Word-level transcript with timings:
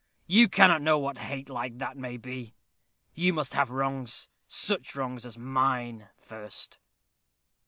You 0.25 0.49
cannot 0.49 0.81
know 0.81 0.97
what 0.97 1.19
hate 1.19 1.47
like 1.47 1.77
that 1.77 1.95
may 1.95 2.17
be. 2.17 2.55
You 3.13 3.33
must 3.33 3.53
have 3.53 3.69
wrongs 3.69 4.29
such 4.47 4.95
wrongs 4.95 5.27
as 5.27 5.37
mine 5.37 6.09
first." 6.17 6.79